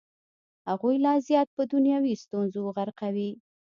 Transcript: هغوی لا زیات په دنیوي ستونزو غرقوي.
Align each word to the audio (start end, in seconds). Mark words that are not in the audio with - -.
هغوی 0.69 0.95
لا 1.05 1.13
زیات 1.27 1.49
په 1.57 1.63
دنیوي 1.71 2.13
ستونزو 2.23 2.61
غرقوي. 2.75 3.29